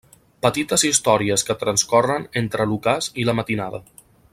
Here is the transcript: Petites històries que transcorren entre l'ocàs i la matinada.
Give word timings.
Petites 0.45 0.83
històries 0.89 1.45
que 1.51 1.57
transcorren 1.65 2.27
entre 2.45 2.67
l'ocàs 2.73 3.15
i 3.25 3.31
la 3.31 3.41
matinada. 3.43 3.85